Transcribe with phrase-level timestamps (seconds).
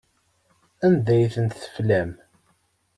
[0.85, 2.11] Anda ay ten-teflam?